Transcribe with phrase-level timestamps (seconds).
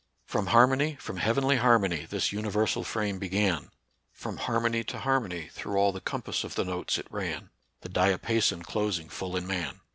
[0.25, 3.69] From harmony, from heavenly harmony, This universal frame began,
[4.11, 8.63] From harmony to harmony Through all the compass of the notes it ran, The diapason
[8.63, 9.79] closing full in man."